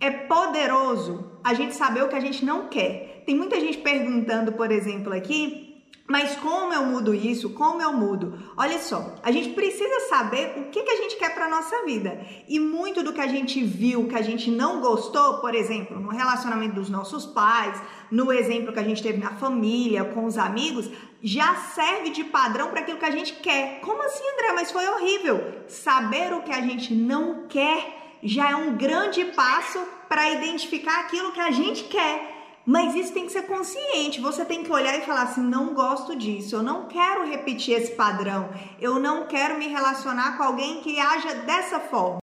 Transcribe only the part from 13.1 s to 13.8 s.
que a gente